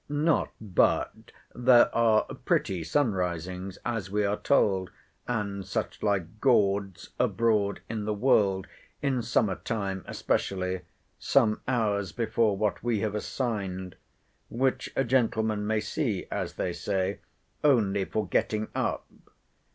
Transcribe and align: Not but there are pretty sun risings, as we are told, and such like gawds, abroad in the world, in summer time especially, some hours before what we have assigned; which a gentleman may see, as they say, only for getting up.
Not 0.09 0.49
but 0.59 1.31
there 1.53 1.93
are 1.93 2.23
pretty 2.23 2.83
sun 2.83 3.13
risings, 3.13 3.77
as 3.85 4.09
we 4.09 4.25
are 4.25 4.35
told, 4.39 4.89
and 5.27 5.63
such 5.63 6.01
like 6.01 6.41
gawds, 6.41 7.09
abroad 7.19 7.81
in 7.87 8.05
the 8.05 8.13
world, 8.15 8.65
in 9.03 9.21
summer 9.21 9.57
time 9.57 10.03
especially, 10.07 10.81
some 11.19 11.61
hours 11.67 12.13
before 12.13 12.57
what 12.57 12.81
we 12.81 13.01
have 13.01 13.13
assigned; 13.13 13.95
which 14.49 14.91
a 14.95 15.03
gentleman 15.03 15.67
may 15.67 15.79
see, 15.81 16.25
as 16.31 16.55
they 16.55 16.73
say, 16.73 17.19
only 17.63 18.03
for 18.03 18.27
getting 18.27 18.69
up. 18.73 19.05